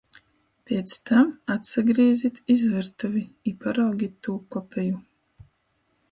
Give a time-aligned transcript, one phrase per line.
[0.69, 4.97] Piec tam atsagrīzit iz vyrtuvi i paraugit tū kopeju.